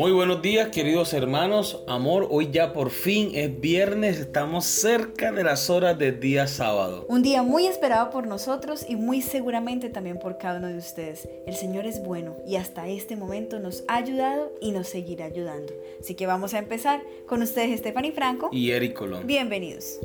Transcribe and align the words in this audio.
Muy 0.00 0.12
buenos 0.12 0.40
días 0.40 0.70
queridos 0.70 1.12
hermanos, 1.12 1.84
amor, 1.86 2.26
hoy 2.30 2.48
ya 2.50 2.72
por 2.72 2.88
fin 2.88 3.32
es 3.34 3.60
viernes, 3.60 4.18
estamos 4.18 4.64
cerca 4.64 5.30
de 5.30 5.44
las 5.44 5.68
horas 5.68 5.98
del 5.98 6.18
día 6.20 6.46
sábado. 6.46 7.04
Un 7.10 7.20
día 7.22 7.42
muy 7.42 7.66
esperado 7.66 8.08
por 8.08 8.26
nosotros 8.26 8.86
y 8.88 8.96
muy 8.96 9.20
seguramente 9.20 9.90
también 9.90 10.18
por 10.18 10.38
cada 10.38 10.58
uno 10.58 10.68
de 10.68 10.78
ustedes. 10.78 11.28
El 11.46 11.54
Señor 11.54 11.84
es 11.84 12.02
bueno 12.02 12.34
y 12.46 12.56
hasta 12.56 12.88
este 12.88 13.14
momento 13.14 13.58
nos 13.58 13.84
ha 13.88 13.96
ayudado 13.96 14.50
y 14.62 14.72
nos 14.72 14.88
seguirá 14.88 15.26
ayudando. 15.26 15.70
Así 16.00 16.14
que 16.14 16.26
vamos 16.26 16.54
a 16.54 16.60
empezar 16.60 17.02
con 17.26 17.42
ustedes 17.42 17.78
Stephanie 17.80 18.12
Franco 18.12 18.48
y 18.52 18.70
Eric 18.70 18.94
Colón. 18.94 19.26
Bienvenidos. 19.26 20.00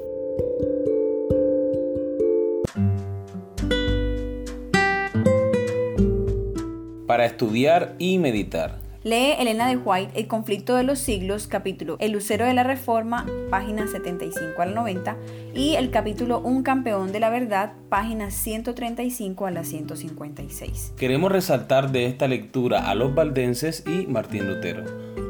Para 7.07 7.25
estudiar 7.25 7.95
y 7.97 8.17
meditar. 8.17 8.84
Lee 9.05 9.35
Elena 9.37 9.69
de 9.69 9.77
White 9.77 10.19
El 10.19 10.25
conflicto 10.25 10.73
de 10.73 10.81
los 10.81 10.97
siglos, 10.97 11.45
capítulo 11.45 11.95
El 11.99 12.11
lucero 12.11 12.43
de 12.43 12.55
la 12.55 12.63
reforma, 12.63 13.27
páginas 13.51 13.91
75 13.91 14.59
al 14.59 14.73
90, 14.73 15.15
y 15.53 15.75
el 15.75 15.91
capítulo 15.91 16.39
Un 16.39 16.63
campeón 16.63 17.11
de 17.11 17.19
la 17.19 17.29
verdad, 17.29 17.73
páginas 17.89 18.33
135 18.33 19.45
a 19.45 19.51
la 19.51 19.63
156. 19.63 20.93
Queremos 20.97 21.31
resaltar 21.31 21.91
de 21.91 22.07
esta 22.07 22.27
lectura 22.27 22.89
a 22.89 22.95
los 22.95 23.13
valdenses 23.13 23.83
y 23.85 24.07
Martín 24.07 24.47
Lutero. 24.47 24.85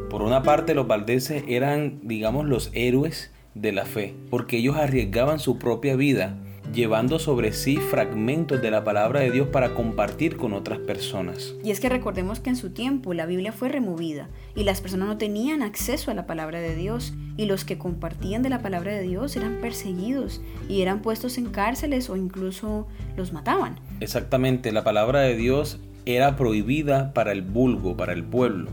Por 0.10 0.22
una 0.22 0.42
parte, 0.42 0.74
los 0.74 0.88
valdenses 0.88 1.44
eran, 1.46 2.00
digamos, 2.02 2.46
los 2.46 2.72
héroes 2.72 3.34
de 3.56 3.74
la 3.74 3.84
fe, 3.84 4.16
porque 4.30 4.56
ellos 4.56 4.78
arriesgaban 4.78 5.38
su 5.38 5.60
propia 5.60 5.98
vida 5.98 6.38
llevando 6.76 7.18
sobre 7.18 7.54
sí 7.54 7.78
fragmentos 7.78 8.62
de 8.62 8.70
la 8.70 8.84
palabra 8.84 9.22
de 9.22 9.32
Dios 9.32 9.48
para 9.48 9.74
compartir 9.74 10.36
con 10.36 10.54
otras 10.54 10.78
personas. 10.80 11.56
Y 11.64 11.72
es 11.72 11.80
que 11.80 11.90
recordemos 11.90 12.42
que 12.42 12.50
en 12.50 12.58
su 12.58 12.72
tiempo 12.72 13.14
la 13.14 13.26
Biblia 13.26 13.54
fue 13.54 13.70
removida 13.70 14.30
y 14.56 14.66
las 14.66 14.82
personas 14.82 15.08
no 15.08 15.18
tenían 15.18 15.64
acceso 15.64 16.12
a 16.12 16.14
la 16.14 16.28
palabra 16.28 16.60
de 16.60 16.76
Dios 16.76 17.14
y 17.38 17.46
los 17.46 17.66
que 17.66 17.78
compartían 17.78 18.44
de 18.44 18.50
la 18.50 18.62
palabra 18.62 18.94
de 18.94 19.02
Dios 19.02 19.36
eran 19.36 19.56
perseguidos 19.62 20.42
y 20.70 20.82
eran 20.82 21.02
puestos 21.02 21.38
en 21.38 21.46
cárceles 21.46 22.10
o 22.10 22.18
incluso 22.18 22.88
los 23.16 23.32
mataban. 23.32 23.80
Exactamente, 24.02 24.72
la 24.72 24.84
palabra 24.84 25.22
de 25.22 25.36
Dios 25.36 25.80
era 26.06 26.36
prohibida 26.36 27.14
para 27.14 27.32
el 27.32 27.42
vulgo, 27.42 27.96
para 27.98 28.14
el 28.14 28.24
pueblo 28.24 28.70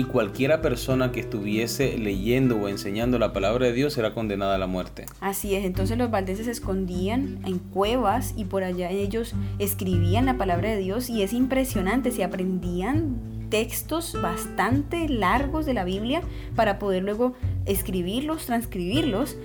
y 0.00 0.04
cualquiera 0.04 0.62
persona 0.62 1.12
que 1.12 1.20
estuviese 1.20 1.98
leyendo 1.98 2.56
o 2.56 2.68
enseñando 2.68 3.18
la 3.18 3.34
palabra 3.34 3.66
de 3.66 3.74
Dios 3.74 3.98
era 3.98 4.14
condenada 4.14 4.54
a 4.54 4.58
la 4.58 4.66
muerte. 4.66 5.04
Así 5.20 5.54
es, 5.54 5.66
entonces 5.66 5.98
los 5.98 6.10
valdeses 6.10 6.46
se 6.46 6.52
escondían 6.52 7.38
en 7.44 7.58
cuevas 7.58 8.32
y 8.34 8.46
por 8.46 8.64
allá 8.64 8.90
ellos 8.90 9.34
escribían 9.58 10.24
la 10.24 10.38
palabra 10.38 10.70
de 10.70 10.78
Dios 10.78 11.10
y 11.10 11.22
es 11.22 11.34
impresionante, 11.34 12.12
se 12.12 12.24
aprendían 12.24 13.18
textos 13.50 14.16
bastante 14.22 15.06
largos 15.10 15.66
de 15.66 15.74
la 15.74 15.84
Biblia 15.84 16.22
para 16.56 16.78
poder 16.78 17.02
luego 17.02 17.34
escribirlos, 17.66 18.46
transcribirlos 18.46 19.36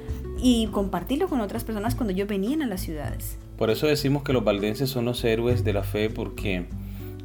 y 0.41 0.67
compartirlo 0.67 1.27
con 1.27 1.41
otras 1.41 1.65
personas 1.65 1.95
cuando 1.95 2.13
ellos 2.13 2.29
venían 2.29 2.61
a 2.61 2.65
las 2.65 2.79
ciudades. 2.79 3.37
Por 3.57 3.71
eso 3.71 3.87
decimos 3.87 4.23
que 4.23 4.31
los 4.31 4.45
valdenses 4.45 4.89
son 4.89 5.03
los 5.03 5.21
héroes 5.25 5.65
de 5.65 5.73
la 5.73 5.83
fe 5.83 6.09
porque 6.09 6.65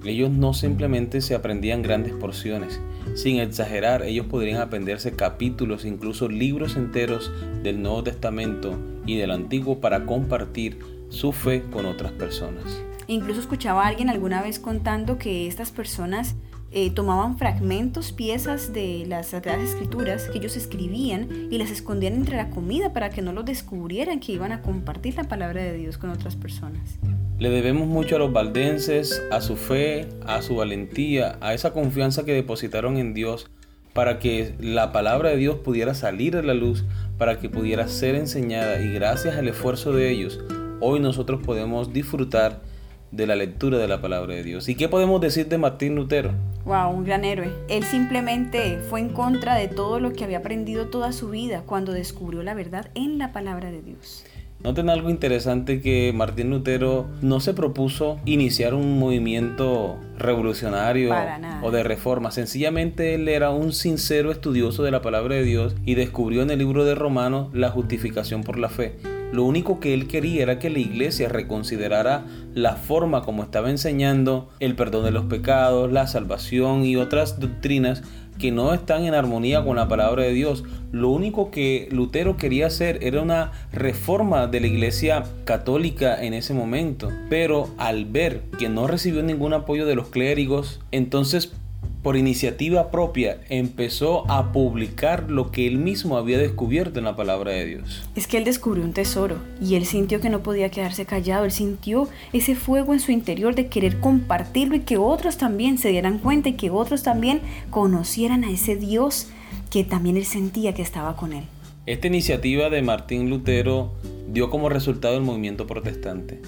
ellos 0.05 0.31
no 0.31 0.53
simplemente 0.53 1.21
se 1.21 1.37
aprendían 1.37 1.83
grandes 1.83 2.13
porciones, 2.15 2.81
sin 3.15 3.39
exagerar, 3.39 4.03
ellos 4.03 4.27
podrían 4.27 4.61
aprenderse 4.61 5.13
capítulos, 5.13 5.85
incluso 5.85 6.29
libros 6.29 6.77
enteros 6.77 7.33
del 7.63 7.83
Nuevo 7.83 8.03
Testamento 8.03 8.79
y 9.07 9.17
del 9.17 9.31
Antiguo 9.31 9.81
para 9.81 10.07
compartir 10.07 10.79
su 11.09 11.33
fe 11.33 11.63
con 11.71 11.87
otras 11.87 12.13
personas. 12.13 12.83
Incluso 13.07 13.41
escuchaba 13.41 13.85
a 13.85 13.89
alguien 13.89 14.09
alguna 14.09 14.43
vez 14.43 14.59
contando 14.59 15.19
que 15.19 15.49
estas 15.49 15.73
personas 15.73 16.37
eh, 16.73 16.91
tomaban 16.91 17.37
fragmentos, 17.37 18.13
piezas 18.13 18.73
de 18.73 19.05
las 19.07 19.29
Sagradas 19.29 19.71
Escrituras 19.71 20.29
que 20.31 20.39
ellos 20.39 20.57
escribían 20.57 21.49
y 21.51 21.59
las 21.59 21.71
escondían 21.71 22.15
entre 22.15 22.37
la 22.37 22.51
comida 22.51 22.93
para 22.93 23.11
que 23.11 23.23
no 23.23 23.33
lo 23.33 23.43
descubrieran 23.43 24.21
que 24.21 24.33
iban 24.33 24.53
a 24.53 24.63
compartir 24.63 25.17
la 25.17 25.25
palabra 25.25 25.63
de 25.63 25.77
Dios 25.77 25.99
con 25.99 26.11
otras 26.11 26.37
personas. 26.37 26.99
Le 27.39 27.51
debemos 27.51 27.89
mucho 27.89 28.17
a 28.17 28.19
los 28.19 28.33
valdenses, 28.33 29.23
a 29.33 29.41
su 29.41 29.57
fe, 29.57 30.09
a 30.27 30.43
su 30.43 30.57
valentía, 30.57 31.39
a 31.41 31.55
esa 31.55 31.73
confianza 31.73 32.25
que 32.25 32.35
depositaron 32.35 32.99
en 32.99 33.15
Dios 33.15 33.51
para 33.93 34.19
que 34.19 34.55
la 34.61 34.93
palabra 34.93 35.31
de 35.31 35.37
Dios 35.37 35.57
pudiera 35.57 35.95
salir 35.95 36.37
a 36.37 36.43
la 36.43 36.55
luz, 36.55 36.85
para 37.19 37.41
que 37.41 37.49
pudiera 37.49 37.89
ser 37.89 38.15
enseñada 38.15 38.81
y 38.81 38.93
gracias 38.93 39.37
al 39.37 39.49
esfuerzo 39.49 39.93
de 39.93 40.11
ellos, 40.11 40.39
hoy 40.81 41.01
nosotros 41.01 41.41
podemos 41.45 41.93
disfrutar 41.93 42.61
de 43.13 43.27
la 43.27 43.37
lectura 43.37 43.79
de 43.79 43.89
la 43.89 44.01
palabra 44.01 44.35
de 44.35 44.43
Dios. 44.43 44.69
¿Y 44.69 44.75
qué 44.75 44.89
podemos 44.89 45.21
decir 45.21 45.49
de 45.49 45.59
Martín 45.59 45.95
Lutero? 45.95 46.33
Wow, 46.65 46.91
un 46.91 47.05
gran 47.05 47.25
héroe. 47.25 47.51
Él 47.69 47.85
simplemente 47.85 48.79
fue 48.89 49.01
en 49.01 49.09
contra 49.09 49.55
de 49.55 49.69
todo 49.69 49.99
lo 50.01 50.13
que 50.13 50.25
había 50.25 50.39
aprendido 50.39 50.89
toda 50.89 51.13
su 51.13 51.31
vida 51.31 51.63
cuando 51.67 51.93
descubrió 51.93 52.43
la 52.43 52.55
verdad 52.55 52.91
en 52.95 53.19
la 53.19 53.33
palabra 53.33 53.71
de 53.71 53.83
Dios. 53.83 54.25
Noten 54.63 54.91
algo 54.91 55.09
interesante 55.09 55.81
que 55.81 56.13
Martín 56.15 56.51
Lutero 56.51 57.07
no 57.23 57.41
se 57.41 57.55
propuso 57.55 58.21
iniciar 58.27 58.75
un 58.75 58.99
movimiento 58.99 59.97
revolucionario 60.19 61.15
o 61.63 61.71
de 61.71 61.83
reforma. 61.83 62.31
Sencillamente 62.31 63.15
él 63.15 63.27
era 63.29 63.51
un 63.51 63.73
sincero 63.73 64.31
estudioso 64.31 64.83
de 64.83 64.91
la 64.91 65.01
palabra 65.01 65.37
de 65.37 65.45
Dios 65.45 65.77
y 65.87 65.95
descubrió 65.95 66.43
en 66.43 66.51
el 66.51 66.59
libro 66.59 66.85
de 66.85 66.95
Romanos 66.95 67.49
la 67.55 67.71
justificación 67.71 68.43
por 68.43 68.59
la 68.59 68.69
fe. 68.69 68.97
Lo 69.33 69.45
único 69.45 69.79
que 69.79 69.95
él 69.95 70.09
quería 70.09 70.43
era 70.43 70.59
que 70.59 70.71
la 70.71 70.81
iglesia 70.81 71.29
reconsiderara 71.29 72.25
la 72.55 72.75
forma 72.75 73.23
como 73.23 73.45
estaba 73.45 73.71
enseñando 73.71 74.49
el 74.59 74.75
perdón 74.75 75.05
de 75.05 75.13
los 75.13 75.27
pecados, 75.27 75.93
la 75.93 76.07
salvación 76.07 76.85
y 76.85 76.97
otras 76.97 77.39
doctrinas 77.39 78.03
que 78.41 78.51
no 78.51 78.73
están 78.73 79.05
en 79.05 79.15
armonía 79.15 79.63
con 79.63 79.77
la 79.77 79.87
palabra 79.87 80.25
de 80.25 80.33
Dios. 80.33 80.65
Lo 80.91 81.11
único 81.11 81.51
que 81.51 81.89
Lutero 81.93 82.37
quería 82.37 82.67
hacer 82.67 82.99
era 83.03 83.21
una 83.21 83.53
reforma 83.71 84.47
de 84.49 84.61
la 84.61 84.67
iglesia 84.67 85.25
católica 85.45 86.21
en 86.25 86.35
ese 86.35 86.55
momento. 86.55 87.11
Pero 87.29 87.69
al 87.77 88.07
ver 88.07 88.41
que 88.59 88.69
no 88.69 88.87
recibió 88.87 89.23
ningún 89.23 89.53
apoyo 89.53 89.87
de 89.87 89.95
los 89.95 90.09
clérigos, 90.09 90.81
entonces 90.91 91.53
por 92.03 92.17
iniciativa 92.17 92.91
propia, 92.91 93.41
empezó 93.51 94.31
a 94.31 94.53
publicar 94.53 95.31
lo 95.31 95.51
que 95.51 95.67
él 95.67 95.77
mismo 95.77 96.17
había 96.17 96.39
descubierto 96.39 96.99
en 96.99 97.05
la 97.05 97.17
palabra 97.17 97.53
de 97.53 97.67
Dios. 97.67 98.09
Es 98.17 98.27
que 98.27 98.39
él 98.39 98.45
descubrió 98.45 98.85
un 98.85 98.93
tesoro 98.93 99.37
y 99.61 99.75
él 99.75 99.85
sintió 99.85 100.21
que 100.21 100.31
no 100.31 100.43
podía 100.43 100.71
quedarse 100.71 101.05
callado, 101.05 101.45
él 101.45 101.53
sintió 101.53 102.09
ese 102.33 102.55
fuego 102.55 102.95
en 102.95 103.01
su 103.01 103.13
interior 103.13 103.55
de 103.55 103.67
querer 103.67 104.01
compartirlo 104.01 104.77
y 104.77 104.81
que 104.81 104.97
otros 104.97 105.37
también 105.37 105.77
se 105.77 105.91
dieran 105.91 106.19
cuenta 106.19 106.49
y 106.49 106.55
que 106.55 106.71
otros 106.71 107.03
también 107.03 107.41
conocieran 107.71 108.45
a 108.45 108.51
ese 108.51 108.77
Dios 108.77 109.29
que 109.71 109.85
también 109.85 110.17
él 110.17 110.25
sentía 110.25 110.75
que 110.75 110.83
estaba 110.83 111.17
con 111.17 111.33
él. 111.33 111.45
Esta 111.87 112.07
iniciativa 112.07 112.71
de 112.71 112.83
Martín 112.83 113.31
Lutero 113.31 113.93
dio 114.29 114.49
como 114.49 114.69
resultado 114.69 115.17
el 115.17 115.23
movimiento 115.23 115.67
protestante. 115.67 116.41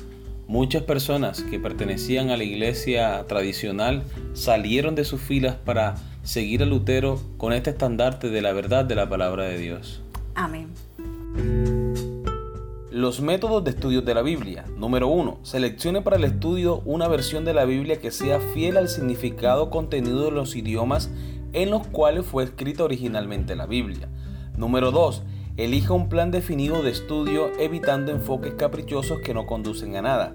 Muchas 0.52 0.82
personas 0.82 1.40
que 1.40 1.58
pertenecían 1.58 2.28
a 2.28 2.36
la 2.36 2.44
iglesia 2.44 3.24
tradicional 3.26 4.02
salieron 4.34 4.94
de 4.94 5.06
sus 5.06 5.18
filas 5.18 5.56
para 5.56 5.94
seguir 6.24 6.62
a 6.62 6.66
Lutero 6.66 7.18
con 7.38 7.54
este 7.54 7.70
estandarte 7.70 8.28
de 8.28 8.42
la 8.42 8.52
verdad 8.52 8.84
de 8.84 8.94
la 8.94 9.08
palabra 9.08 9.44
de 9.44 9.56
Dios. 9.56 10.02
Amén. 10.34 10.68
Los 12.90 13.22
métodos 13.22 13.64
de 13.64 13.70
estudio 13.70 14.02
de 14.02 14.12
la 14.12 14.20
Biblia. 14.20 14.66
Número 14.76 15.08
1. 15.08 15.38
Seleccione 15.42 16.02
para 16.02 16.16
el 16.16 16.24
estudio 16.24 16.82
una 16.84 17.08
versión 17.08 17.46
de 17.46 17.54
la 17.54 17.64
Biblia 17.64 17.98
que 17.98 18.10
sea 18.10 18.38
fiel 18.52 18.76
al 18.76 18.90
significado 18.90 19.70
contenido 19.70 20.26
de 20.26 20.32
los 20.32 20.54
idiomas 20.54 21.08
en 21.54 21.70
los 21.70 21.86
cuales 21.86 22.26
fue 22.26 22.44
escrita 22.44 22.84
originalmente 22.84 23.56
la 23.56 23.64
Biblia. 23.64 24.10
Número 24.58 24.90
2. 24.90 25.22
Elija 25.58 25.92
un 25.92 26.08
plan 26.08 26.30
definido 26.30 26.82
de 26.82 26.90
estudio 26.90 27.52
evitando 27.58 28.10
enfoques 28.10 28.54
caprichosos 28.54 29.20
que 29.20 29.34
no 29.34 29.46
conducen 29.46 29.96
a 29.96 30.02
nada. 30.02 30.34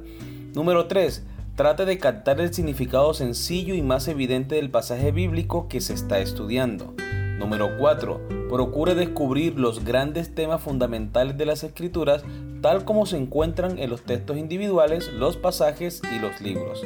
Número 0.54 0.86
3. 0.86 1.26
Trate 1.56 1.86
de 1.86 1.98
captar 1.98 2.40
el 2.40 2.54
significado 2.54 3.16
sencillo 3.16 3.74
y 3.74 3.82
más 3.82 4.08
evidente 4.08 4.56
del 4.56 4.70
pasaje 4.70 5.12
bíblico 5.12 5.68
que 5.68 5.82
se 5.82 5.94
está 5.94 6.20
estudiando. 6.20 6.94
Número 7.40 7.78
4. 7.80 8.48
Procure 8.48 8.94
descubrir 8.94 9.60
los 9.60 9.84
grandes 9.84 10.36
temas 10.36 10.62
fundamentales 10.62 11.36
de 11.36 11.48
las 11.48 11.64
escrituras 11.64 12.24
tal 12.62 12.86
como 12.86 13.08
se 13.08 13.18
encuentran 13.18 13.80
en 13.80 13.90
los 13.90 14.04
textos 14.04 14.38
individuales, 14.38 15.12
los 15.14 15.36
pasajes 15.36 16.02
y 16.16 16.20
los 16.20 16.42
libros. 16.42 16.84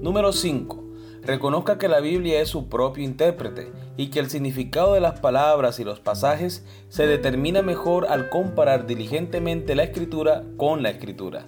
Número 0.00 0.32
5. 0.32 0.85
Reconozca 1.26 1.76
que 1.76 1.88
la 1.88 1.98
Biblia 1.98 2.40
es 2.40 2.48
su 2.48 2.68
propio 2.68 3.02
intérprete 3.02 3.72
y 3.96 4.10
que 4.10 4.20
el 4.20 4.30
significado 4.30 4.94
de 4.94 5.00
las 5.00 5.18
palabras 5.18 5.80
y 5.80 5.84
los 5.84 5.98
pasajes 5.98 6.64
se 6.88 7.08
determina 7.08 7.62
mejor 7.62 8.06
al 8.08 8.28
comparar 8.28 8.86
diligentemente 8.86 9.74
la 9.74 9.82
escritura 9.82 10.44
con 10.56 10.84
la 10.84 10.90
escritura. 10.90 11.46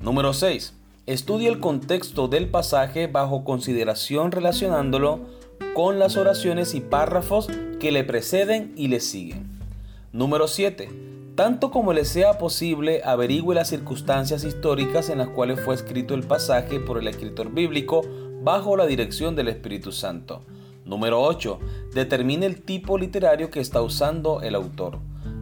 Número 0.00 0.32
6. 0.32 0.74
Estudie 1.06 1.48
el 1.48 1.60
contexto 1.60 2.26
del 2.26 2.48
pasaje 2.48 3.06
bajo 3.06 3.44
consideración 3.44 4.32
relacionándolo 4.32 5.20
con 5.72 6.00
las 6.00 6.16
oraciones 6.16 6.74
y 6.74 6.80
párrafos 6.80 7.48
que 7.78 7.92
le 7.92 8.02
preceden 8.02 8.72
y 8.76 8.88
le 8.88 8.98
siguen. 8.98 9.46
Número 10.12 10.48
7. 10.48 10.90
Tanto 11.36 11.70
como 11.70 11.92
le 11.92 12.04
sea 12.06 12.38
posible, 12.38 13.02
averigüe 13.04 13.54
las 13.54 13.68
circunstancias 13.68 14.42
históricas 14.42 15.10
en 15.10 15.18
las 15.18 15.28
cuales 15.28 15.60
fue 15.60 15.76
escrito 15.76 16.14
el 16.14 16.24
pasaje 16.24 16.80
por 16.80 16.98
el 16.98 17.06
escritor 17.06 17.52
bíblico 17.52 18.02
bajo 18.42 18.76
la 18.76 18.86
dirección 18.86 19.36
del 19.36 19.48
Espíritu 19.48 19.92
Santo. 19.92 20.42
Número 20.84 21.22
8. 21.22 21.58
Determine 21.94 22.46
el 22.46 22.62
tipo 22.62 22.98
literario 22.98 23.50
que 23.50 23.60
está 23.60 23.82
usando 23.82 24.40
el 24.42 24.54
autor. 24.54 24.98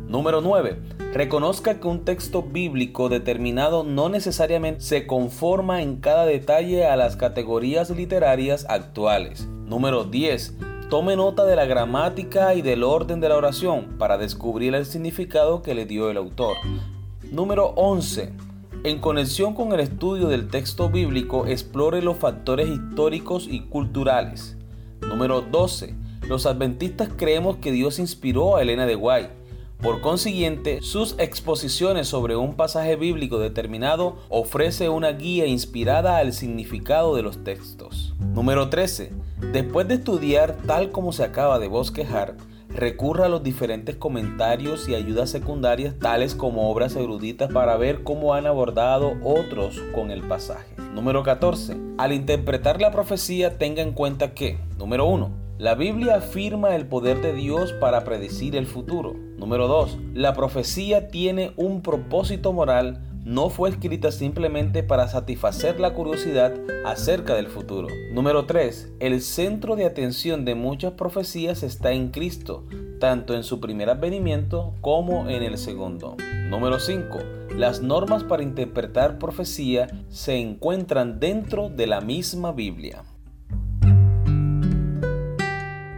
Número 0.07 0.41
9. 0.41 0.79
Reconozca 1.15 1.81
que 1.81 1.89
un 1.89 2.05
texto 2.05 2.43
bíblico 2.43 3.09
determinado 3.09 3.85
no 3.85 4.09
necesariamente 4.09 4.83
se 4.83 5.07
conforma 5.07 5.83
en 5.83 5.97
cada 5.97 6.27
detalle 6.27 6.87
a 6.87 6.97
las 6.97 7.17
categorías 7.17 7.91
literarias 7.91 8.67
actuales. 8.69 9.47
Número 9.67 10.05
10. 10.05 10.57
Tome 10.91 11.17
nota 11.17 11.47
de 11.47 11.57
la 11.57 11.65
gramática 11.65 12.55
y 12.55 12.63
del 12.63 12.83
orden 12.83 13.21
de 13.21 13.29
la 13.29 13.37
oración 13.37 13.97
para 13.99 14.19
descubrir 14.19 14.75
el 14.75 14.85
significado 14.85 15.63
que 15.63 15.75
le 15.75 15.87
dio 15.87 16.11
el 16.11 16.17
autor. 16.17 16.57
Número 17.31 17.67
11. 17.77 18.50
En 18.83 18.99
conexión 18.99 19.53
con 19.53 19.75
el 19.75 19.81
estudio 19.81 20.29
del 20.29 20.49
texto 20.49 20.89
bíblico, 20.89 21.47
explore 21.47 22.01
los 22.01 22.17
factores 22.17 22.67
históricos 22.67 23.47
y 23.47 23.61
culturales. 23.61 24.57
Número 25.03 25.43
12. 25.43 25.95
Los 26.27 26.47
adventistas 26.47 27.11
creemos 27.15 27.59
que 27.59 27.73
Dios 27.73 27.99
inspiró 27.99 28.57
a 28.57 28.63
Elena 28.63 28.87
de 28.87 28.97
White. 28.97 29.29
Por 29.83 30.01
consiguiente, 30.01 30.81
sus 30.81 31.15
exposiciones 31.19 32.09
sobre 32.09 32.37
un 32.37 32.55
pasaje 32.55 32.97
bíblico 32.97 33.39
determinado 33.39 34.17
ofrece 34.31 34.89
una 34.89 35.13
guía 35.13 35.45
inspirada 35.45 36.17
al 36.17 36.33
significado 36.33 37.15
de 37.15 37.23
los 37.23 37.45
textos. 37.45 38.15
Número 38.35 38.71
13. 38.71 39.13
Después 39.53 39.89
de 39.89 39.97
estudiar 39.97 40.57
tal 40.67 40.91
como 40.91 41.13
se 41.13 41.25
acaba 41.25 41.59
de 41.59 41.69
bosquejar, 41.69 42.35
recurra 42.75 43.27
a 43.27 43.29
los 43.29 43.43
diferentes 43.43 43.97
comentarios 43.97 44.89
y 44.89 44.95
ayudas 44.95 45.31
secundarias 45.31 45.99
tales 45.99 46.35
como 46.35 46.71
obras 46.71 46.97
eruditas 46.97 47.53
para 47.53 47.77
ver 47.77 48.03
cómo 48.03 48.35
han 48.35 48.47
abordado 48.47 49.15
otros 49.23 49.81
con 49.95 50.11
el 50.11 50.23
pasaje. 50.23 50.75
Número 50.95 51.23
14. 51.23 51.77
Al 51.99 52.13
interpretar 52.13 52.81
la 52.81 52.91
profecía 52.91 53.59
tenga 53.59 53.83
en 53.83 53.93
cuenta 53.93 54.35
que, 54.35 54.59
número 54.79 55.07
1, 55.07 55.31
la 55.59 55.75
Biblia 55.75 56.17
afirma 56.17 56.75
el 56.75 56.87
poder 56.87 57.21
de 57.21 57.35
Dios 57.35 57.75
para 57.75 58.03
predecir 58.03 58.57
el 58.57 58.67
futuro. 58.67 59.15
Número 59.37 59.69
2. 59.69 59.99
La 60.15 60.33
profecía 60.33 61.09
tiene 61.09 61.53
un 61.57 61.83
propósito 61.83 62.53
moral 62.53 63.10
no 63.25 63.51
fue 63.51 63.71
escrita 63.71 64.13
simplemente 64.13 64.83
para 64.83 65.09
satisfacer 65.09 65.79
la 65.79 65.93
curiosidad 65.93 66.55
acerca 66.85 67.35
del 67.35 67.49
futuro. 67.49 67.89
Número 68.13 68.47
3. 68.47 68.95
El 69.01 69.21
centro 69.21 69.77
de 69.77 69.85
atención 69.85 70.45
de 70.45 70.55
muchas 70.55 70.93
profecías 70.93 71.63
está 71.63 71.93
en 71.93 72.11
Cristo, 72.11 72.65
tanto 72.99 73.35
en 73.35 73.45
su 73.45 73.61
primer 73.61 73.91
advenimiento 73.91 74.75
como 74.81 75.29
en 75.29 75.43
el 75.43 75.59
segundo. 75.59 76.17
Número 76.49 76.81
5. 76.81 77.19
Las 77.57 77.83
normas 77.83 78.25
para 78.25 78.43
interpretar 78.43 79.19
profecía 79.19 79.89
se 80.09 80.37
encuentran 80.37 81.21
dentro 81.21 81.69
de 81.69 81.87
la 81.87 82.01
misma 82.01 82.53
Biblia. 82.53 83.05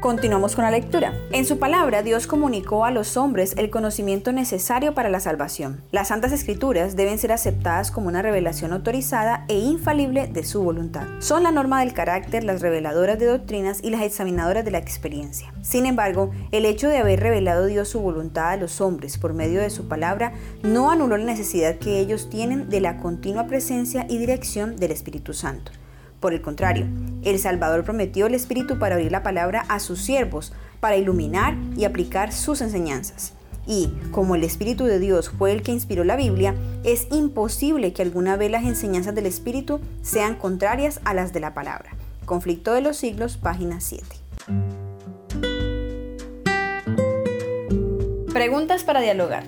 Continuamos 0.02 0.56
con 0.56 0.64
la 0.64 0.72
lectura. 0.72 1.14
En 1.30 1.44
su 1.44 1.60
palabra, 1.60 2.02
Dios 2.02 2.26
comunicó 2.26 2.84
a 2.84 2.90
los 2.90 3.16
hombres 3.16 3.54
el 3.56 3.70
conocimiento 3.70 4.32
necesario 4.32 4.94
para 4.94 5.10
la 5.10 5.20
salvación. 5.20 5.80
Las 5.92 6.08
Santas 6.08 6.32
Escrituras 6.32 6.96
deben 6.96 7.20
ser 7.20 7.30
aceptadas 7.30 7.92
como 7.92 8.08
una 8.08 8.20
revelación 8.20 8.72
autorizada 8.72 9.44
e 9.46 9.60
infalible 9.60 10.26
de 10.26 10.42
su 10.42 10.60
voluntad. 10.60 11.06
Son 11.20 11.44
la 11.44 11.52
norma 11.52 11.78
del 11.78 11.94
carácter, 11.94 12.42
las 12.42 12.62
reveladoras 12.62 13.16
de 13.20 13.26
doctrinas 13.26 13.78
y 13.80 13.90
las 13.90 14.02
examinadoras 14.02 14.64
de 14.64 14.72
la 14.72 14.78
experiencia. 14.78 15.54
Sin 15.62 15.86
embargo, 15.86 16.32
el 16.50 16.66
hecho 16.66 16.88
de 16.88 16.98
haber 16.98 17.20
revelado 17.20 17.66
Dios 17.66 17.86
su 17.86 18.00
voluntad 18.00 18.48
a 18.50 18.56
los 18.56 18.80
hombres 18.80 19.18
por 19.18 19.34
medio 19.34 19.60
de 19.60 19.70
su 19.70 19.86
palabra 19.86 20.32
no 20.64 20.90
anuló 20.90 21.16
la 21.16 21.26
necesidad 21.26 21.76
que 21.76 22.00
ellos 22.00 22.28
tienen 22.28 22.68
de 22.68 22.80
la 22.80 22.96
continua 22.96 23.46
presencia 23.46 24.04
y 24.08 24.18
dirección 24.18 24.74
del 24.74 24.90
Espíritu 24.90 25.32
Santo. 25.32 25.70
Por 26.22 26.34
el 26.34 26.40
contrario, 26.40 26.86
el 27.24 27.40
Salvador 27.40 27.82
prometió 27.82 28.28
el 28.28 28.34
Espíritu 28.36 28.78
para 28.78 28.94
abrir 28.94 29.10
la 29.10 29.24
palabra 29.24 29.64
a 29.68 29.80
sus 29.80 30.00
siervos, 30.00 30.52
para 30.78 30.96
iluminar 30.96 31.56
y 31.76 31.84
aplicar 31.84 32.32
sus 32.32 32.60
enseñanzas. 32.60 33.32
Y 33.66 33.88
como 34.12 34.36
el 34.36 34.44
Espíritu 34.44 34.84
de 34.84 35.00
Dios 35.00 35.30
fue 35.30 35.50
el 35.50 35.62
que 35.62 35.72
inspiró 35.72 36.04
la 36.04 36.14
Biblia, 36.14 36.54
es 36.84 37.08
imposible 37.10 37.92
que 37.92 38.02
alguna 38.02 38.36
vez 38.36 38.52
las 38.52 38.62
enseñanzas 38.62 39.16
del 39.16 39.26
Espíritu 39.26 39.80
sean 40.02 40.36
contrarias 40.36 41.00
a 41.04 41.12
las 41.12 41.32
de 41.32 41.40
la 41.40 41.54
palabra. 41.54 41.90
Conflicto 42.24 42.72
de 42.72 42.82
los 42.82 42.96
siglos, 42.96 43.36
página 43.36 43.80
7. 43.80 44.06
Preguntas 48.32 48.84
para 48.84 49.00
dialogar. 49.00 49.42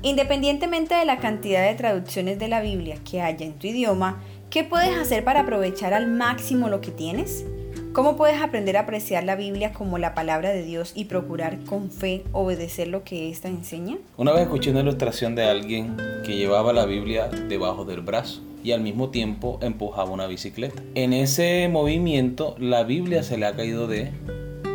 Independientemente 0.00 0.94
de 0.94 1.04
la 1.04 1.18
cantidad 1.18 1.68
de 1.68 1.74
traducciones 1.74 2.38
de 2.38 2.48
la 2.48 2.60
Biblia 2.62 2.98
que 3.04 3.20
haya 3.20 3.44
en 3.44 3.58
tu 3.58 3.66
idioma, 3.66 4.22
¿Qué 4.50 4.64
puedes 4.64 4.96
hacer 4.96 5.24
para 5.24 5.40
aprovechar 5.40 5.92
al 5.92 6.06
máximo 6.06 6.70
lo 6.70 6.80
que 6.80 6.90
tienes? 6.90 7.44
¿Cómo 7.92 8.16
puedes 8.16 8.40
aprender 8.40 8.78
a 8.78 8.80
apreciar 8.80 9.24
la 9.24 9.36
Biblia 9.36 9.74
como 9.74 9.98
la 9.98 10.14
palabra 10.14 10.48
de 10.48 10.62
Dios 10.62 10.92
y 10.94 11.04
procurar 11.04 11.58
con 11.64 11.90
fe 11.90 12.24
obedecer 12.32 12.88
lo 12.88 13.04
que 13.04 13.28
ésta 13.28 13.48
enseña? 13.48 13.98
Una 14.16 14.32
vez 14.32 14.44
escuché 14.44 14.70
una 14.70 14.80
ilustración 14.80 15.34
de 15.34 15.44
alguien 15.44 15.98
que 16.24 16.36
llevaba 16.38 16.72
la 16.72 16.86
Biblia 16.86 17.28
debajo 17.28 17.84
del 17.84 18.00
brazo 18.00 18.40
y 18.64 18.72
al 18.72 18.80
mismo 18.80 19.10
tiempo 19.10 19.58
empujaba 19.60 20.08
una 20.08 20.26
bicicleta. 20.26 20.82
En 20.94 21.12
ese 21.12 21.68
movimiento 21.68 22.56
la 22.58 22.84
Biblia 22.84 23.22
se 23.22 23.36
le 23.36 23.44
ha 23.44 23.54
caído 23.54 23.86
de 23.86 24.12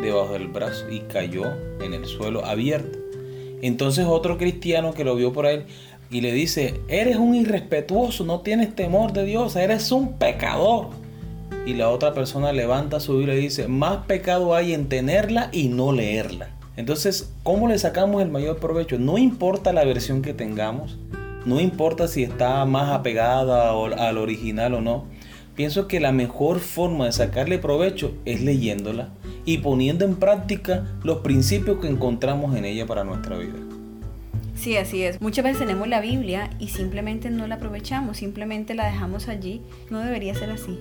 debajo 0.02 0.34
del 0.34 0.46
brazo 0.46 0.88
y 0.88 1.00
cayó 1.00 1.46
en 1.80 1.94
el 1.94 2.04
suelo 2.04 2.44
abierto. 2.44 3.00
Entonces 3.60 4.04
otro 4.06 4.38
cristiano 4.38 4.92
que 4.92 5.04
lo 5.04 5.16
vio 5.16 5.32
por 5.32 5.46
ahí 5.46 5.64
y 6.10 6.20
le 6.20 6.32
dice, 6.32 6.80
eres 6.88 7.16
un 7.16 7.34
irrespetuoso, 7.34 8.24
no 8.24 8.40
tienes 8.40 8.74
temor 8.74 9.12
de 9.12 9.24
Dios, 9.24 9.56
eres 9.56 9.90
un 9.92 10.14
pecador. 10.18 10.88
Y 11.66 11.74
la 11.74 11.88
otra 11.90 12.12
persona 12.12 12.52
levanta 12.52 13.00
su 13.00 13.18
Biblia 13.18 13.34
y 13.34 13.40
dice, 13.40 13.68
más 13.68 14.04
pecado 14.06 14.54
hay 14.54 14.74
en 14.74 14.88
tenerla 14.88 15.48
y 15.50 15.68
no 15.68 15.92
leerla. 15.92 16.50
Entonces, 16.76 17.32
¿cómo 17.42 17.68
le 17.68 17.78
sacamos 17.78 18.20
el 18.22 18.30
mayor 18.30 18.58
provecho? 18.58 18.98
No 18.98 19.16
importa 19.16 19.72
la 19.72 19.84
versión 19.84 20.22
que 20.22 20.34
tengamos, 20.34 20.98
no 21.46 21.60
importa 21.60 22.08
si 22.08 22.22
está 22.22 22.64
más 22.64 22.90
apegada 22.90 23.70
al 23.70 24.18
original 24.18 24.74
o 24.74 24.80
no. 24.80 25.04
Pienso 25.54 25.86
que 25.86 26.00
la 26.00 26.10
mejor 26.10 26.58
forma 26.58 27.06
de 27.06 27.12
sacarle 27.12 27.58
provecho 27.58 28.14
es 28.24 28.40
leyéndola 28.40 29.10
y 29.44 29.58
poniendo 29.58 30.04
en 30.04 30.16
práctica 30.16 30.84
los 31.04 31.18
principios 31.18 31.78
que 31.78 31.86
encontramos 31.86 32.56
en 32.56 32.64
ella 32.64 32.86
para 32.86 33.04
nuestra 33.04 33.36
vida. 33.36 33.73
Sí, 34.64 34.78
así 34.78 35.02
es. 35.02 35.20
Muchas 35.20 35.44
veces 35.44 35.58
tenemos 35.58 35.88
la 35.88 36.00
Biblia 36.00 36.48
y 36.58 36.68
simplemente 36.68 37.28
no 37.28 37.46
la 37.46 37.56
aprovechamos, 37.56 38.16
simplemente 38.16 38.72
la 38.72 38.86
dejamos 38.86 39.28
allí. 39.28 39.60
No 39.90 40.00
debería 40.00 40.34
ser 40.34 40.48
así. 40.50 40.78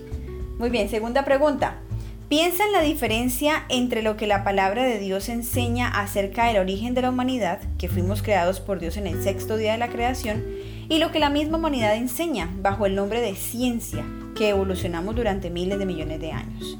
Muy 0.57 0.69
bien, 0.69 0.87
segunda 0.87 1.25
pregunta. 1.25 1.81
Piensa 2.29 2.63
en 2.63 2.71
la 2.71 2.79
diferencia 2.79 3.65
entre 3.67 4.01
lo 4.01 4.15
que 4.15 4.25
la 4.25 4.45
palabra 4.45 4.85
de 4.85 4.99
Dios 4.99 5.27
enseña 5.27 5.89
acerca 5.89 6.47
del 6.47 6.59
origen 6.59 6.93
de 6.93 7.01
la 7.01 7.09
humanidad, 7.09 7.59
que 7.77 7.89
fuimos 7.89 8.23
creados 8.23 8.61
por 8.61 8.79
Dios 8.79 8.95
en 8.95 9.05
el 9.05 9.21
sexto 9.21 9.57
día 9.57 9.73
de 9.73 9.79
la 9.79 9.89
creación, 9.89 10.45
y 10.87 10.99
lo 10.99 11.11
que 11.11 11.19
la 11.19 11.29
misma 11.29 11.57
humanidad 11.57 11.97
enseña 11.97 12.49
bajo 12.61 12.85
el 12.85 12.95
nombre 12.95 13.19
de 13.19 13.35
ciencia, 13.35 14.05
que 14.37 14.47
evolucionamos 14.47 15.13
durante 15.13 15.49
miles 15.49 15.77
de 15.77 15.85
millones 15.85 16.21
de 16.21 16.31
años. 16.31 16.77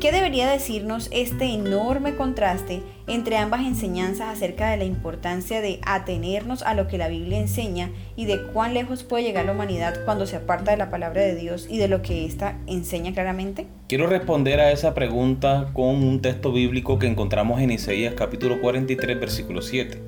¿Qué 0.00 0.12
debería 0.12 0.50
decirnos 0.50 1.08
este 1.12 1.46
enorme 1.46 2.14
contraste 2.14 2.82
entre 3.06 3.36
ambas 3.36 3.62
enseñanzas 3.62 4.28
acerca 4.28 4.70
de 4.70 4.76
la 4.76 4.84
importancia 4.84 5.60
de 5.60 5.80
atenernos 5.86 6.62
a 6.62 6.74
lo 6.74 6.88
que 6.88 6.98
la 6.98 7.08
Biblia 7.08 7.38
enseña 7.38 7.90
y 8.16 8.26
de 8.26 8.42
cuán 8.42 8.74
lejos 8.74 9.02
puede 9.02 9.24
llegar 9.24 9.46
la 9.46 9.52
humanidad 9.52 10.04
cuando 10.04 10.26
se 10.26 10.36
aparta 10.36 10.72
de 10.72 10.76
la 10.76 10.90
palabra 10.90 11.22
de 11.22 11.36
Dios 11.36 11.66
y 11.70 11.78
de 11.78 11.88
lo 11.88 12.02
que 12.02 12.26
ésta 12.26 12.58
enseña 12.66 13.12
claramente? 13.12 13.66
Quiero 13.88 14.06
responder 14.06 14.60
a 14.60 14.72
esa 14.72 14.92
pregunta 14.92 15.70
con 15.72 16.02
un 16.02 16.20
texto 16.20 16.52
bíblico 16.52 16.98
que 16.98 17.06
encontramos 17.06 17.60
en 17.60 17.70
Isaías 17.70 18.14
capítulo 18.14 18.60
43 18.60 19.18
versículo 19.18 19.62
7. 19.62 20.02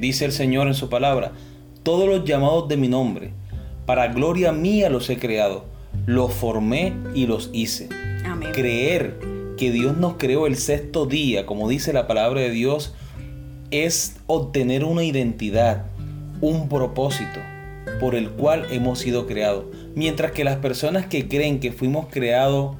Dice 0.00 0.24
el 0.24 0.32
Señor 0.32 0.66
en 0.66 0.74
su 0.74 0.88
palabra, 0.88 1.32
todos 1.82 2.08
los 2.08 2.24
llamados 2.24 2.66
de 2.68 2.76
mi 2.76 2.88
nombre, 2.88 3.30
para 3.86 4.08
gloria 4.08 4.52
mía 4.52 4.90
los 4.90 5.08
he 5.10 5.18
creado, 5.18 5.66
los 6.06 6.32
formé 6.32 6.94
y 7.14 7.26
los 7.26 7.50
hice. 7.52 7.88
Creer 8.52 9.18
que 9.56 9.70
Dios 9.70 9.96
nos 9.96 10.14
creó 10.14 10.46
el 10.46 10.56
sexto 10.56 11.06
día, 11.06 11.46
como 11.46 11.68
dice 11.68 11.92
la 11.92 12.06
palabra 12.06 12.40
de 12.40 12.50
Dios, 12.50 12.94
es 13.70 14.16
obtener 14.26 14.84
una 14.84 15.04
identidad, 15.04 15.86
un 16.40 16.68
propósito 16.68 17.40
por 18.00 18.14
el 18.14 18.30
cual 18.30 18.66
hemos 18.70 18.98
sido 18.98 19.26
creados. 19.26 19.64
Mientras 19.94 20.32
que 20.32 20.44
las 20.44 20.56
personas 20.56 21.06
que 21.06 21.28
creen 21.28 21.60
que 21.60 21.72
fuimos 21.72 22.06
creados 22.10 22.76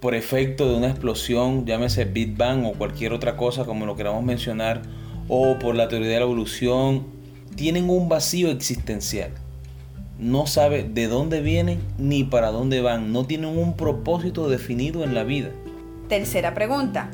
por 0.00 0.14
efecto 0.14 0.68
de 0.68 0.76
una 0.76 0.90
explosión, 0.90 1.66
llámese 1.66 2.04
Big 2.04 2.36
Bang 2.36 2.64
o 2.64 2.72
cualquier 2.72 3.12
otra 3.12 3.36
cosa 3.36 3.64
como 3.64 3.86
lo 3.86 3.96
queramos 3.96 4.22
mencionar, 4.24 4.82
o 5.28 5.58
por 5.58 5.74
la 5.74 5.88
teoría 5.88 6.08
de 6.08 6.16
la 6.16 6.24
evolución, 6.24 7.06
tienen 7.56 7.90
un 7.90 8.08
vacío 8.08 8.50
existencial. 8.50 9.32
No 10.18 10.46
sabe 10.46 10.82
de 10.82 11.08
dónde 11.08 11.42
vienen 11.42 11.78
ni 11.98 12.24
para 12.24 12.50
dónde 12.50 12.80
van, 12.80 13.12
no 13.12 13.26
tienen 13.26 13.58
un 13.58 13.76
propósito 13.76 14.48
definido 14.48 15.04
en 15.04 15.14
la 15.14 15.24
vida. 15.24 15.50
Tercera 16.08 16.54
pregunta. 16.54 17.10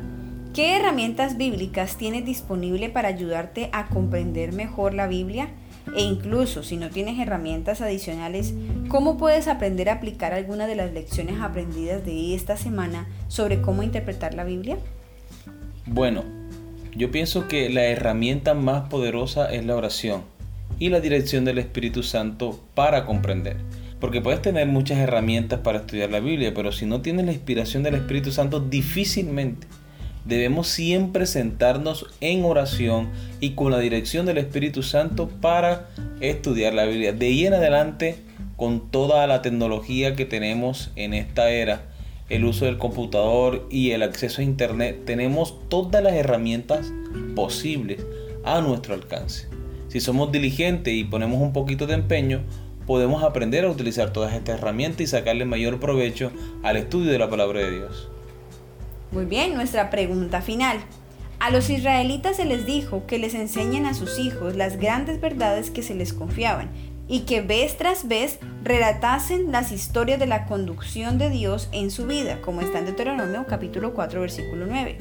¿Qué 0.54 0.76
herramientas 0.76 1.36
bíblicas 1.36 1.96
tienes 1.96 2.24
disponible 2.24 2.90
para 2.90 3.08
ayudarte 3.08 3.70
a 3.72 3.88
comprender 3.88 4.52
mejor 4.52 4.94
la 4.94 5.08
Biblia? 5.08 5.48
E 5.96 6.02
incluso 6.02 6.62
si 6.62 6.76
no 6.76 6.90
tienes 6.90 7.18
herramientas 7.18 7.80
adicionales, 7.80 8.54
¿cómo 8.88 9.16
puedes 9.16 9.48
aprender 9.48 9.88
a 9.88 9.94
aplicar 9.94 10.32
algunas 10.32 10.68
de 10.68 10.76
las 10.76 10.92
lecciones 10.92 11.40
aprendidas 11.40 12.04
de 12.04 12.36
esta 12.36 12.56
semana 12.56 13.08
sobre 13.26 13.62
cómo 13.62 13.82
interpretar 13.82 14.34
la 14.34 14.44
Biblia? 14.44 14.76
Bueno, 15.86 16.22
yo 16.94 17.10
pienso 17.10 17.48
que 17.48 17.68
la 17.68 17.84
herramienta 17.84 18.54
más 18.54 18.88
poderosa 18.88 19.52
es 19.52 19.64
la 19.64 19.74
oración 19.74 20.22
y 20.78 20.88
la 20.88 21.00
dirección 21.00 21.44
del 21.44 21.58
Espíritu 21.58 22.02
Santo 22.02 22.60
para 22.74 23.04
comprender. 23.04 23.56
Porque 24.00 24.20
puedes 24.20 24.42
tener 24.42 24.66
muchas 24.66 24.98
herramientas 24.98 25.60
para 25.60 25.78
estudiar 25.78 26.10
la 26.10 26.20
Biblia, 26.20 26.52
pero 26.54 26.72
si 26.72 26.86
no 26.86 27.02
tienes 27.02 27.26
la 27.26 27.32
inspiración 27.32 27.82
del 27.82 27.94
Espíritu 27.94 28.32
Santo, 28.32 28.60
difícilmente 28.60 29.66
debemos 30.24 30.68
siempre 30.68 31.26
sentarnos 31.26 32.06
en 32.20 32.44
oración 32.44 33.08
y 33.40 33.50
con 33.50 33.72
la 33.72 33.78
dirección 33.78 34.26
del 34.26 34.38
Espíritu 34.38 34.82
Santo 34.82 35.28
para 35.28 35.88
estudiar 36.20 36.74
la 36.74 36.84
Biblia. 36.84 37.12
De 37.12 37.26
ahí 37.26 37.46
en 37.46 37.54
adelante, 37.54 38.16
con 38.56 38.90
toda 38.90 39.26
la 39.26 39.42
tecnología 39.42 40.14
que 40.14 40.24
tenemos 40.24 40.90
en 40.96 41.14
esta 41.14 41.50
era, 41.50 41.82
el 42.28 42.44
uso 42.44 42.64
del 42.64 42.78
computador 42.78 43.66
y 43.70 43.90
el 43.90 44.02
acceso 44.02 44.40
a 44.40 44.44
Internet, 44.44 45.02
tenemos 45.04 45.68
todas 45.68 46.02
las 46.02 46.14
herramientas 46.14 46.92
posibles 47.34 48.00
a 48.44 48.60
nuestro 48.60 48.94
alcance. 48.94 49.48
Si 49.92 50.00
somos 50.00 50.32
diligentes 50.32 50.94
y 50.94 51.04
ponemos 51.04 51.42
un 51.42 51.52
poquito 51.52 51.86
de 51.86 51.92
empeño, 51.92 52.40
podemos 52.86 53.22
aprender 53.22 53.66
a 53.66 53.70
utilizar 53.70 54.10
todas 54.10 54.32
estas 54.32 54.58
herramientas 54.58 55.02
y 55.02 55.06
sacarle 55.06 55.44
mayor 55.44 55.80
provecho 55.80 56.32
al 56.62 56.78
estudio 56.78 57.12
de 57.12 57.18
la 57.18 57.28
palabra 57.28 57.60
de 57.60 57.72
Dios. 57.72 58.08
Muy 59.10 59.26
bien, 59.26 59.52
nuestra 59.52 59.90
pregunta 59.90 60.40
final. 60.40 60.78
A 61.40 61.50
los 61.50 61.68
israelitas 61.68 62.36
se 62.36 62.46
les 62.46 62.64
dijo 62.64 63.04
que 63.06 63.18
les 63.18 63.34
enseñen 63.34 63.84
a 63.84 63.92
sus 63.92 64.18
hijos 64.18 64.56
las 64.56 64.78
grandes 64.78 65.20
verdades 65.20 65.70
que 65.70 65.82
se 65.82 65.94
les 65.94 66.14
confiaban 66.14 66.70
y 67.06 67.26
que 67.26 67.42
vez 67.42 67.76
tras 67.76 68.08
vez 68.08 68.38
relatasen 68.64 69.52
las 69.52 69.72
historias 69.72 70.18
de 70.18 70.26
la 70.26 70.46
conducción 70.46 71.18
de 71.18 71.28
Dios 71.28 71.68
en 71.70 71.90
su 71.90 72.06
vida, 72.06 72.40
como 72.40 72.62
está 72.62 72.78
en 72.78 72.86
Deuteronomio 72.86 73.44
capítulo 73.46 73.92
4 73.92 74.22
versículo 74.22 74.64
9. 74.64 74.96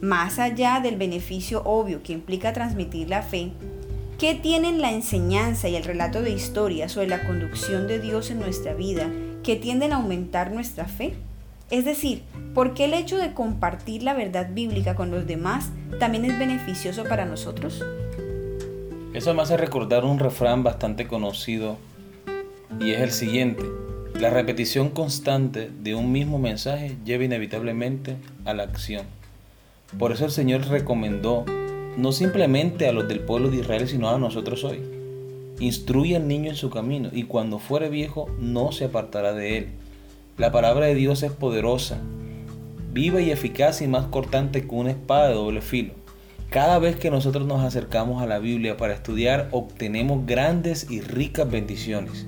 Más 0.00 0.38
allá 0.38 0.80
del 0.82 0.96
beneficio 0.96 1.62
obvio 1.66 2.02
que 2.02 2.14
implica 2.14 2.54
transmitir 2.54 3.10
la 3.10 3.20
fe, 3.20 3.52
¿Qué 4.22 4.36
tienen 4.36 4.80
la 4.80 4.92
enseñanza 4.92 5.68
y 5.68 5.74
el 5.74 5.82
relato 5.82 6.22
de 6.22 6.30
historias 6.30 6.92
sobre 6.92 7.08
la 7.08 7.26
conducción 7.26 7.88
de 7.88 7.98
Dios 7.98 8.30
en 8.30 8.38
nuestra 8.38 8.72
vida 8.72 9.10
que 9.42 9.56
tienden 9.56 9.92
a 9.92 9.96
aumentar 9.96 10.52
nuestra 10.52 10.84
fe? 10.84 11.14
Es 11.70 11.84
decir, 11.84 12.22
¿por 12.54 12.72
qué 12.72 12.84
el 12.84 12.94
hecho 12.94 13.18
de 13.18 13.34
compartir 13.34 14.04
la 14.04 14.14
verdad 14.14 14.50
bíblica 14.52 14.94
con 14.94 15.10
los 15.10 15.26
demás 15.26 15.70
también 15.98 16.24
es 16.24 16.38
beneficioso 16.38 17.02
para 17.02 17.24
nosotros? 17.24 17.84
Eso 19.12 19.34
me 19.34 19.42
hace 19.42 19.56
recordar 19.56 20.04
un 20.04 20.20
refrán 20.20 20.62
bastante 20.62 21.08
conocido 21.08 21.78
y 22.78 22.92
es 22.92 23.00
el 23.00 23.10
siguiente. 23.10 23.64
La 24.20 24.30
repetición 24.30 24.90
constante 24.90 25.68
de 25.80 25.96
un 25.96 26.12
mismo 26.12 26.38
mensaje 26.38 26.96
lleva 27.04 27.24
inevitablemente 27.24 28.18
a 28.44 28.54
la 28.54 28.62
acción. 28.62 29.04
Por 29.98 30.12
eso 30.12 30.24
el 30.24 30.30
Señor 30.30 30.68
recomendó 30.68 31.44
no 31.96 32.12
simplemente 32.12 32.88
a 32.88 32.92
los 32.92 33.08
del 33.08 33.20
pueblo 33.20 33.50
de 33.50 33.58
Israel, 33.58 33.88
sino 33.88 34.08
a 34.08 34.18
nosotros 34.18 34.64
hoy. 34.64 34.80
Instruye 35.60 36.16
al 36.16 36.26
niño 36.26 36.50
en 36.50 36.56
su 36.56 36.70
camino 36.70 37.10
y 37.12 37.24
cuando 37.24 37.58
fuere 37.58 37.88
viejo 37.88 38.28
no 38.38 38.72
se 38.72 38.86
apartará 38.86 39.32
de 39.32 39.58
él. 39.58 39.66
La 40.38 40.50
palabra 40.50 40.86
de 40.86 40.94
Dios 40.94 41.22
es 41.22 41.32
poderosa, 41.32 41.98
viva 42.92 43.20
y 43.20 43.30
eficaz 43.30 43.82
y 43.82 43.88
más 43.88 44.06
cortante 44.06 44.66
que 44.66 44.74
una 44.74 44.90
espada 44.90 45.28
de 45.28 45.34
doble 45.34 45.60
filo. 45.60 45.92
Cada 46.50 46.78
vez 46.78 46.96
que 46.96 47.10
nosotros 47.10 47.46
nos 47.46 47.62
acercamos 47.62 48.22
a 48.22 48.26
la 48.26 48.38
Biblia 48.38 48.76
para 48.76 48.94
estudiar, 48.94 49.48
obtenemos 49.52 50.26
grandes 50.26 50.90
y 50.90 51.00
ricas 51.00 51.50
bendiciones. 51.50 52.26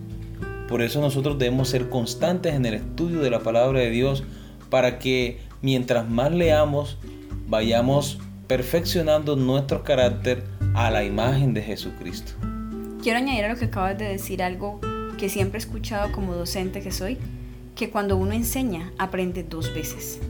Por 0.69 0.81
eso 0.81 1.01
nosotros 1.01 1.39
debemos 1.39 1.69
ser 1.69 1.91
constantes 1.91 2.55
en 2.55 2.65
el 2.65 2.75
estudio 2.75 3.21
de 3.21 3.31
la 3.31 3.41
palabra 3.41 3.81
de 3.81 3.91
Dios 3.91 4.25
para 4.71 4.99
que 4.99 5.39
mientras 5.61 6.09
más 6.09 6.33
leamos, 6.33 6.97
vayamos 7.49 8.19
perfeccionando 8.47 9.37
nuestro 9.37 9.83
carácter 9.83 10.45
a 10.75 10.91
la 10.91 11.05
imagen 11.05 11.55
de 11.55 11.63
Jesucristo. 11.63 12.33
Quiero 13.03 13.19
añadir 13.19 13.45
a 13.45 13.53
lo 13.53 13.59
que 13.59 13.67
acabas 13.67 13.99
de 13.99 14.07
decir 14.07 14.43
algo 14.43 14.81
que 15.19 15.29
siempre 15.29 15.59
he 15.59 15.63
escuchado 15.63 16.13
como 16.13 16.35
docente 16.35 16.81
que 16.81 16.91
soy, 16.91 17.19
que 17.75 17.91
cuando 17.91 18.17
uno 18.17 18.33
enseña, 18.33 18.93
aprende 18.99 19.43
dos 19.43 19.73
veces. 19.75 20.21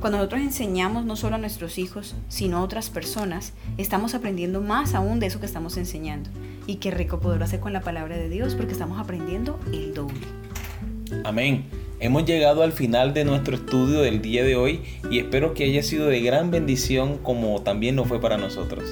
Cuando 0.00 0.18
nosotros 0.18 0.42
enseñamos 0.42 1.04
no 1.04 1.16
solo 1.16 1.36
a 1.36 1.38
nuestros 1.38 1.78
hijos, 1.78 2.14
sino 2.28 2.58
a 2.58 2.62
otras 2.62 2.90
personas, 2.90 3.54
estamos 3.78 4.14
aprendiendo 4.14 4.60
más 4.60 4.94
aún 4.94 5.20
de 5.20 5.26
eso 5.26 5.40
que 5.40 5.46
estamos 5.46 5.76
enseñando. 5.76 6.30
Y 6.66 6.76
qué 6.76 6.90
rico 6.90 7.18
poderlo 7.18 7.44
hacer 7.44 7.60
con 7.60 7.72
la 7.72 7.80
palabra 7.80 8.16
de 8.16 8.28
Dios 8.28 8.54
porque 8.54 8.72
estamos 8.72 9.00
aprendiendo 9.00 9.58
el 9.72 9.94
doble. 9.94 10.26
Amén. 11.24 11.64
Hemos 11.98 12.26
llegado 12.26 12.62
al 12.62 12.72
final 12.72 13.14
de 13.14 13.24
nuestro 13.24 13.56
estudio 13.56 14.00
del 14.00 14.20
día 14.20 14.44
de 14.44 14.54
hoy 14.54 14.82
y 15.10 15.18
espero 15.18 15.54
que 15.54 15.64
haya 15.64 15.82
sido 15.82 16.08
de 16.08 16.20
gran 16.20 16.50
bendición 16.50 17.16
como 17.16 17.62
también 17.62 17.96
lo 17.96 18.04
fue 18.04 18.20
para 18.20 18.36
nosotros. 18.36 18.84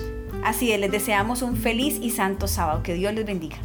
Así 0.42 0.72
es, 0.72 0.80
les 0.80 0.90
deseamos 0.90 1.42
un 1.42 1.56
feliz 1.56 1.98
y 2.00 2.10
santo 2.10 2.48
sábado. 2.48 2.82
Que 2.82 2.94
Dios 2.94 3.12
les 3.12 3.26
bendiga. 3.26 3.58